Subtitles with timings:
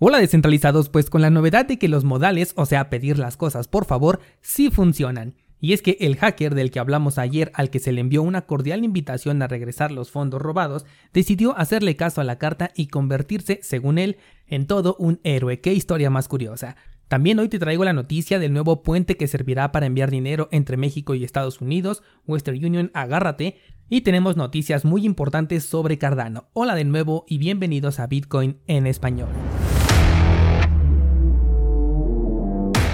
[0.00, 3.68] Hola descentralizados, pues con la novedad de que los modales, o sea, pedir las cosas
[3.68, 5.36] por favor, sí funcionan.
[5.60, 8.42] Y es que el hacker del que hablamos ayer, al que se le envió una
[8.44, 13.60] cordial invitación a regresar los fondos robados, decidió hacerle caso a la carta y convertirse,
[13.62, 14.16] según él,
[14.48, 15.60] en todo un héroe.
[15.60, 16.74] Qué historia más curiosa.
[17.06, 20.76] También hoy te traigo la noticia del nuevo puente que servirá para enviar dinero entre
[20.76, 23.58] México y Estados Unidos, Western Union, agárrate.
[23.88, 26.48] Y tenemos noticias muy importantes sobre Cardano.
[26.52, 29.28] Hola de nuevo y bienvenidos a Bitcoin en español.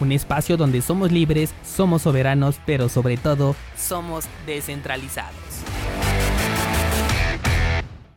[0.00, 5.34] un espacio donde somos libres, somos soberanos, pero sobre todo somos descentralizados.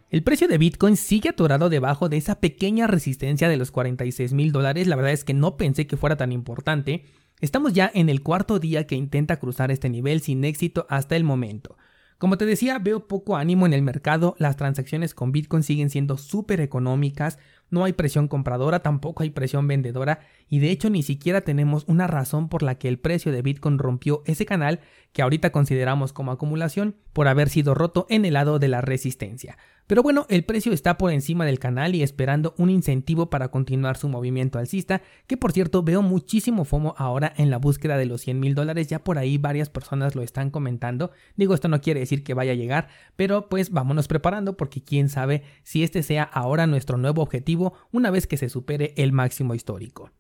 [0.10, 4.52] El precio de Bitcoin sigue atorado debajo de esa pequeña resistencia de los 46 mil
[4.52, 4.86] dólares.
[4.86, 7.04] La verdad es que no pensé que fuera tan importante.
[7.42, 11.24] Estamos ya en el cuarto día que intenta cruzar este nivel sin éxito hasta el
[11.24, 11.78] momento.
[12.24, 16.16] Como te decía, veo poco ánimo en el mercado, las transacciones con Bitcoin siguen siendo
[16.18, 17.38] súper económicas,
[17.70, 22.08] no hay presión compradora, tampoco hay presión vendedora y de hecho ni siquiera tenemos una
[22.08, 24.80] razón por la que el precio de Bitcoin rompió ese canal
[25.12, 29.58] que ahorita consideramos como acumulación por haber sido roto en el lado de la resistencia.
[29.88, 33.98] Pero bueno, el precio está por encima del canal y esperando un incentivo para continuar
[33.98, 38.22] su movimiento alcista, que por cierto veo muchísimo FOMO ahora en la búsqueda de los
[38.22, 42.00] 100 mil dólares, ya por ahí varias personas lo están comentando, digo esto no quiere
[42.00, 46.24] decir que vaya a llegar, pero pues vámonos preparando porque quién sabe si este sea
[46.24, 50.12] ahora nuestro nuevo objetivo una vez que se supere el máximo histórico.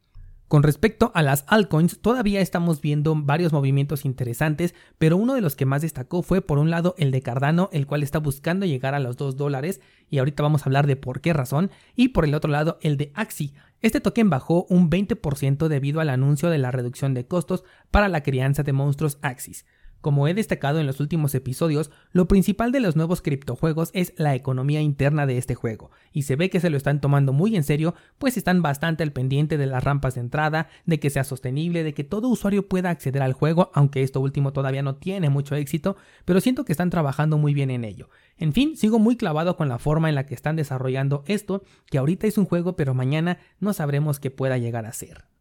[0.48, 5.56] Con respecto a las altcoins, todavía estamos viendo varios movimientos interesantes, pero uno de los
[5.56, 8.94] que más destacó fue por un lado el de Cardano, el cual está buscando llegar
[8.94, 12.26] a los 2 dólares, y ahorita vamos a hablar de por qué razón, y por
[12.26, 13.54] el otro lado el de Axi.
[13.82, 18.22] Este token bajó un 20% debido al anuncio de la reducción de costos para la
[18.22, 19.66] crianza de monstruos Axis.
[20.04, 24.36] Como he destacado en los últimos episodios, lo principal de los nuevos criptojuegos es la
[24.36, 27.64] economía interna de este juego, y se ve que se lo están tomando muy en
[27.64, 31.86] serio, pues están bastante al pendiente de las rampas de entrada, de que sea sostenible,
[31.86, 35.56] de que todo usuario pueda acceder al juego, aunque esto último todavía no tiene mucho
[35.56, 38.10] éxito, pero siento que están trabajando muy bien en ello.
[38.38, 41.98] En fin, sigo muy clavado con la forma en la que están desarrollando esto, que
[41.98, 45.33] ahorita es un juego, pero mañana no sabremos qué pueda llegar a ser.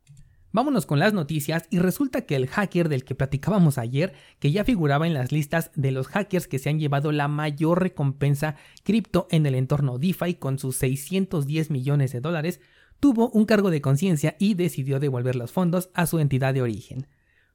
[0.53, 4.65] Vámonos con las noticias y resulta que el hacker del que platicábamos ayer, que ya
[4.65, 9.27] figuraba en las listas de los hackers que se han llevado la mayor recompensa cripto
[9.31, 12.61] en el entorno DeFi con sus 610 millones de dólares,
[13.01, 17.07] tuvo un cargo de conciencia y decidió devolver los fondos a su entidad de origen.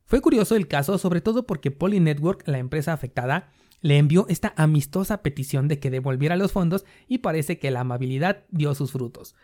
[0.03, 4.53] Fue curioso el caso sobre todo porque Poly Network, la empresa afectada, le envió esta
[4.58, 9.35] amistosa petición de que devolviera los fondos y parece que la amabilidad dio sus frutos.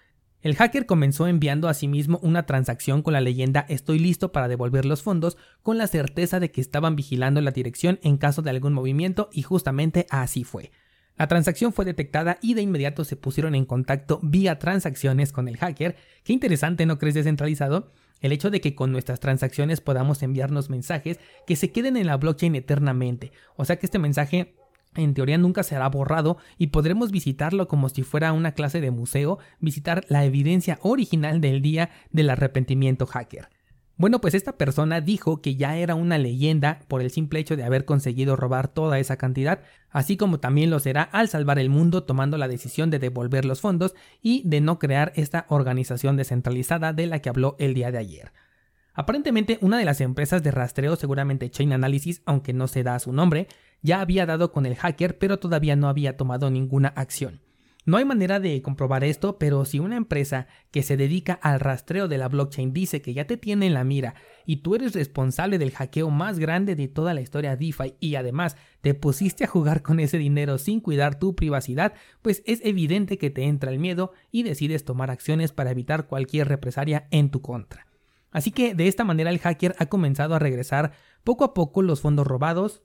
[0.43, 4.49] El hacker comenzó enviando a sí mismo una transacción con la leyenda estoy listo para
[4.49, 8.49] devolver los fondos con la certeza de que estaban vigilando la dirección en caso de
[8.49, 10.71] algún movimiento y justamente así fue.
[11.15, 15.55] La transacción fue detectada y de inmediato se pusieron en contacto vía transacciones con el
[15.55, 15.95] hacker.
[16.25, 17.93] Qué interesante, ¿no crees descentralizado?
[18.19, 22.17] El hecho de que con nuestras transacciones podamos enviarnos mensajes que se queden en la
[22.17, 23.31] blockchain eternamente.
[23.55, 24.55] O sea que este mensaje
[24.95, 29.39] en teoría nunca será borrado y podremos visitarlo como si fuera una clase de museo,
[29.59, 33.49] visitar la evidencia original del día del arrepentimiento hacker.
[33.95, 37.63] Bueno, pues esta persona dijo que ya era una leyenda por el simple hecho de
[37.63, 39.61] haber conseguido robar toda esa cantidad,
[39.91, 43.61] así como también lo será al salvar el mundo tomando la decisión de devolver los
[43.61, 47.99] fondos y de no crear esta organización descentralizada de la que habló el día de
[47.99, 48.31] ayer.
[48.93, 53.11] Aparentemente, una de las empresas de rastreo, seguramente Chain Analysis, aunque no se da su
[53.11, 53.47] nombre,
[53.81, 57.41] ya había dado con el hacker, pero todavía no había tomado ninguna acción.
[57.85, 62.07] No hay manera de comprobar esto, pero si una empresa que se dedica al rastreo
[62.07, 64.15] de la blockchain dice que ya te tiene en la mira
[64.45, 68.55] y tú eres responsable del hackeo más grande de toda la historia DeFi y además
[68.79, 73.31] te pusiste a jugar con ese dinero sin cuidar tu privacidad, pues es evidente que
[73.31, 77.92] te entra el miedo y decides tomar acciones para evitar cualquier represalia en tu contra.
[78.33, 80.91] Así que de esta manera el hacker ha comenzado a regresar
[81.23, 82.81] poco a poco los fondos robados.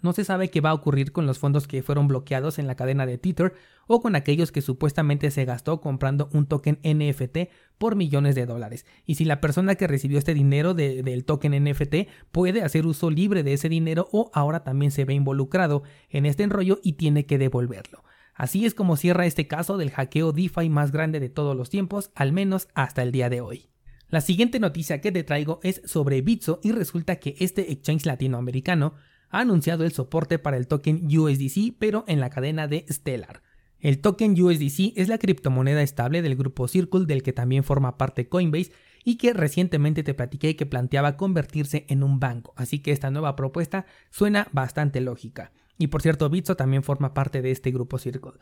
[0.00, 2.76] No se sabe qué va a ocurrir con los fondos que fueron bloqueados en la
[2.76, 3.54] cadena de Tether
[3.86, 8.86] o con aquellos que supuestamente se gastó comprando un token NFT por millones de dólares.
[9.04, 13.42] Y si la persona que recibió este dinero del token NFT puede hacer uso libre
[13.42, 17.38] de ese dinero o ahora también se ve involucrado en este enrollo y tiene que
[17.38, 18.02] devolverlo.
[18.34, 22.10] Así es como cierra este caso del hackeo DeFi más grande de todos los tiempos,
[22.14, 23.71] al menos hasta el día de hoy.
[24.12, 28.92] La siguiente noticia que te traigo es sobre Bitso y resulta que este exchange latinoamericano
[29.30, 33.42] ha anunciado el soporte para el token USDC pero en la cadena de Stellar.
[33.80, 38.28] El token USDC es la criptomoneda estable del grupo Circle del que también forma parte
[38.28, 38.72] Coinbase
[39.02, 43.34] y que recientemente te platiqué que planteaba convertirse en un banco, así que esta nueva
[43.34, 45.52] propuesta suena bastante lógica.
[45.78, 48.32] Y por cierto, Bitso también forma parte de este grupo Circle.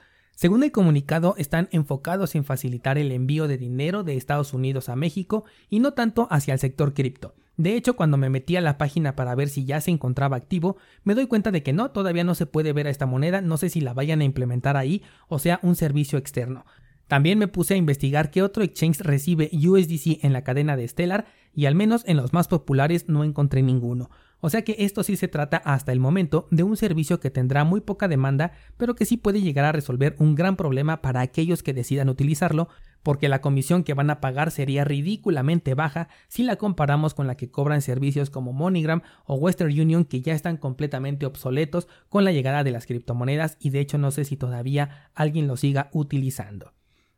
[0.40, 4.96] Según el comunicado, están enfocados en facilitar el envío de dinero de Estados Unidos a
[4.96, 7.34] México y no tanto hacia el sector cripto.
[7.58, 10.78] De hecho, cuando me metí a la página para ver si ya se encontraba activo,
[11.04, 13.58] me doy cuenta de que no, todavía no se puede ver a esta moneda, no
[13.58, 16.64] sé si la vayan a implementar ahí o sea un servicio externo.
[17.06, 21.26] También me puse a investigar qué otro exchange recibe USDC en la cadena de Stellar
[21.52, 24.08] y al menos en los más populares no encontré ninguno.
[24.40, 27.64] O sea que esto sí se trata hasta el momento de un servicio que tendrá
[27.64, 31.62] muy poca demanda, pero que sí puede llegar a resolver un gran problema para aquellos
[31.62, 32.68] que decidan utilizarlo,
[33.02, 37.36] porque la comisión que van a pagar sería ridículamente baja si la comparamos con la
[37.36, 42.32] que cobran servicios como MoneyGram o Western Union que ya están completamente obsoletos con la
[42.32, 46.72] llegada de las criptomonedas y de hecho no sé si todavía alguien lo siga utilizando.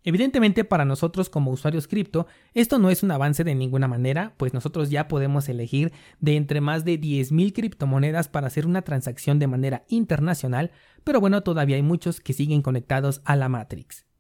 [0.04, 4.52] Evidentemente para nosotros como usuarios cripto esto no es un avance de ninguna manera, pues
[4.52, 9.46] nosotros ya podemos elegir de entre más de 10.000 criptomonedas para hacer una transacción de
[9.46, 10.72] manera internacional,
[11.04, 14.11] pero bueno, todavía hay muchos que siguen conectados a la Matrix.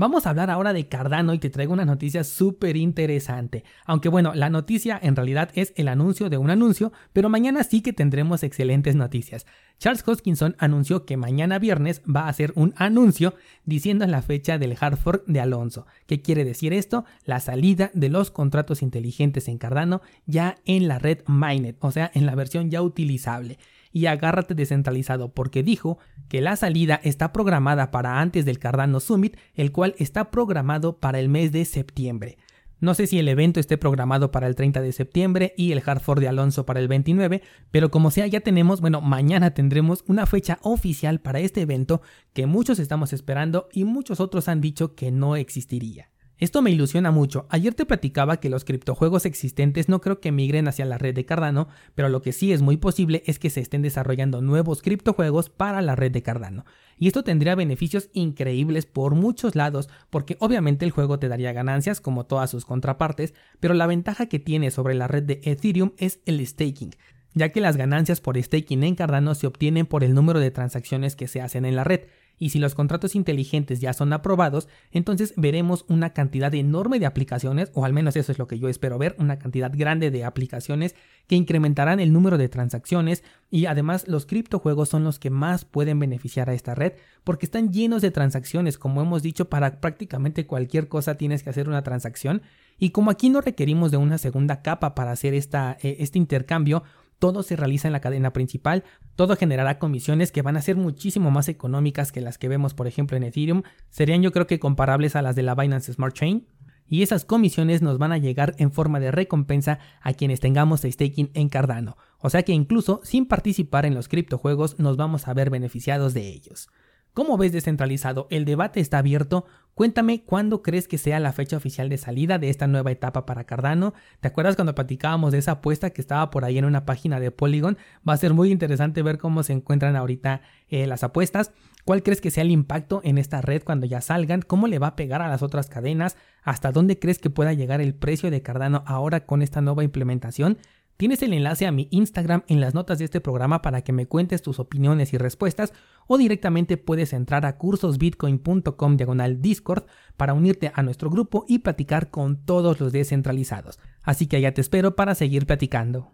[0.00, 3.64] Vamos a hablar ahora de Cardano y te traigo una noticia súper interesante.
[3.84, 7.82] Aunque bueno, la noticia en realidad es el anuncio de un anuncio, pero mañana sí
[7.82, 9.44] que tendremos excelentes noticias.
[9.78, 13.34] Charles Hoskinson anunció que mañana viernes va a hacer un anuncio
[13.66, 15.86] diciendo la fecha del hard fork de Alonso.
[16.06, 17.04] ¿Qué quiere decir esto?
[17.26, 22.10] La salida de los contratos inteligentes en Cardano ya en la red Mainnet, o sea,
[22.14, 23.58] en la versión ya utilizable
[23.92, 25.98] y agárrate descentralizado porque dijo
[26.28, 31.18] que la salida está programada para antes del Cardano Summit, el cual está programado para
[31.20, 32.38] el mes de septiembre.
[32.80, 36.18] No sé si el evento esté programado para el 30 de septiembre y el Hard
[36.18, 40.58] de Alonso para el 29, pero como sea ya tenemos, bueno, mañana tendremos una fecha
[40.62, 42.00] oficial para este evento
[42.32, 46.08] que muchos estamos esperando y muchos otros han dicho que no existiría.
[46.40, 47.46] Esto me ilusiona mucho.
[47.50, 51.26] Ayer te platicaba que los criptojuegos existentes no creo que migren hacia la red de
[51.26, 55.50] Cardano, pero lo que sí es muy posible es que se estén desarrollando nuevos criptojuegos
[55.50, 56.64] para la red de Cardano.
[56.96, 62.00] Y esto tendría beneficios increíbles por muchos lados, porque obviamente el juego te daría ganancias
[62.00, 66.20] como todas sus contrapartes, pero la ventaja que tiene sobre la red de Ethereum es
[66.24, 66.94] el staking
[67.34, 71.16] ya que las ganancias por staking en Cardano se obtienen por el número de transacciones
[71.16, 72.00] que se hacen en la red,
[72.40, 77.70] y si los contratos inteligentes ya son aprobados, entonces veremos una cantidad enorme de aplicaciones,
[77.74, 80.96] o al menos eso es lo que yo espero ver, una cantidad grande de aplicaciones
[81.28, 85.98] que incrementarán el número de transacciones y además los criptojuegos son los que más pueden
[85.98, 90.88] beneficiar a esta red porque están llenos de transacciones, como hemos dicho, para prácticamente cualquier
[90.88, 92.42] cosa tienes que hacer una transacción
[92.78, 96.82] y como aquí no requerimos de una segunda capa para hacer esta, eh, este intercambio,
[97.20, 98.82] todo se realiza en la cadena principal,
[99.14, 102.88] todo generará comisiones que van a ser muchísimo más económicas que las que vemos por
[102.88, 106.48] ejemplo en Ethereum, serían yo creo que comparables a las de la Binance Smart Chain,
[106.88, 111.30] y esas comisiones nos van a llegar en forma de recompensa a quienes tengamos staking
[111.34, 115.50] en Cardano, o sea que incluso sin participar en los criptojuegos nos vamos a ver
[115.50, 116.68] beneficiados de ellos.
[117.12, 118.28] ¿Cómo ves descentralizado?
[118.30, 119.44] El debate está abierto.
[119.74, 123.44] Cuéntame cuándo crees que sea la fecha oficial de salida de esta nueva etapa para
[123.44, 123.94] Cardano.
[124.20, 127.30] ¿Te acuerdas cuando platicábamos de esa apuesta que estaba por ahí en una página de
[127.30, 127.78] Polygon?
[128.06, 131.52] Va a ser muy interesante ver cómo se encuentran ahorita eh, las apuestas.
[131.84, 134.42] ¿Cuál crees que sea el impacto en esta red cuando ya salgan?
[134.42, 136.16] ¿Cómo le va a pegar a las otras cadenas?
[136.42, 140.58] ¿Hasta dónde crees que pueda llegar el precio de Cardano ahora con esta nueva implementación?
[141.00, 144.04] Tienes el enlace a mi Instagram en las notas de este programa para que me
[144.04, 145.72] cuentes tus opiniones y respuestas
[146.06, 149.84] o directamente puedes entrar a cursosbitcoin.com diagonal Discord
[150.18, 153.78] para unirte a nuestro grupo y platicar con todos los descentralizados.
[154.02, 156.06] Así que allá te espero para seguir platicando.